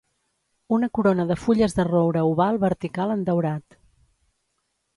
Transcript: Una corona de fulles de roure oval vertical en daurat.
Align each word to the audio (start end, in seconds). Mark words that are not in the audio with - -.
Una 0.77 0.87
corona 0.99 1.25
de 1.31 1.37
fulles 1.41 1.75
de 1.79 1.85
roure 1.89 2.25
oval 2.31 2.59
vertical 2.65 3.15
en 3.17 3.23
daurat. 3.29 3.79